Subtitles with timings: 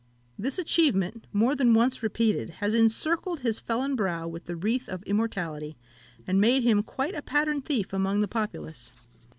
[0.39, 5.03] This achievement, more than once repeated, has encircled his felon brow with the wreath of
[5.03, 5.77] immortality,
[6.25, 8.91] and made him quite a pattern thief among the populace.